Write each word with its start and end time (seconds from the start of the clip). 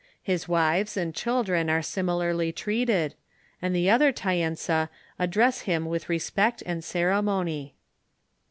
His 0.23 0.47
wives 0.47 0.97
and 0.97 1.13
children 1.13 1.69
are 1.69 1.83
similarly 1.83 2.51
treated, 2.51 3.13
and 3.61 3.75
the 3.75 3.87
other 3.91 4.11
Taensa 4.11 4.89
address 5.19 5.61
him 5.69 5.85
with 5.85 6.09
respect 6.09 6.63
and 6.65 6.83
ceremony. 6.83 7.75